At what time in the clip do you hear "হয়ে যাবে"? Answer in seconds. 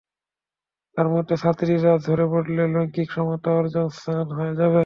4.37-4.79